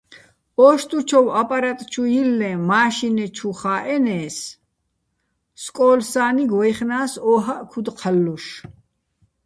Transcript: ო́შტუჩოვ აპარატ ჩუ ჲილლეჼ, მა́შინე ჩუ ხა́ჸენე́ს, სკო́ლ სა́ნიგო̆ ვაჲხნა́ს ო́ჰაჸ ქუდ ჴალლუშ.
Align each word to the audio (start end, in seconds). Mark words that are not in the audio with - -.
ო́შტუჩოვ 0.67 1.27
აპარატ 1.41 1.79
ჩუ 1.91 2.03
ჲილლეჼ, 2.11 2.51
მა́შინე 2.67 3.25
ჩუ 3.35 3.49
ხა́ჸენე́ს, 3.59 4.37
სკო́ლ 5.63 5.99
სა́ნიგო̆ 6.11 6.57
ვაჲხნა́ს 6.59 7.13
ო́ჰაჸ 7.31 7.61
ქუდ 7.71 7.87
ჴალლუშ. 7.99 8.45